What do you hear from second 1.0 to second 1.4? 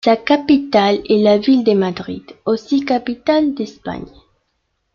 est la